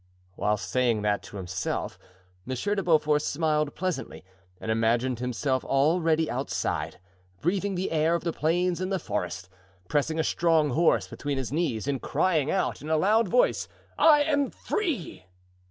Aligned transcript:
Whilst 0.35 0.67
saying 0.67 1.03
that 1.03 1.21
to 1.21 1.37
himself, 1.37 1.99
Monsieur 2.43 2.73
de 2.73 2.81
Beaufort 2.81 3.21
smiled 3.21 3.75
pleasantly 3.75 4.25
and 4.59 4.71
imagined 4.71 5.19
himself 5.19 5.63
already 5.63 6.27
outside, 6.27 6.99
breathing 7.39 7.75
the 7.75 7.91
air 7.91 8.15
of 8.15 8.23
the 8.23 8.33
plains 8.33 8.81
and 8.81 8.91
the 8.91 8.97
forests, 8.97 9.47
pressing 9.87 10.17
a 10.17 10.23
strong 10.23 10.71
horse 10.71 11.07
between 11.07 11.37
his 11.37 11.51
knees 11.51 11.87
and 11.87 12.01
crying 12.01 12.49
out 12.49 12.81
in 12.81 12.89
a 12.89 12.97
loud 12.97 13.27
voice, 13.27 13.67
"I 13.95 14.23
am 14.23 14.49
free!" 14.49 15.27